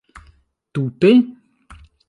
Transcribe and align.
Tute? 0.73 1.11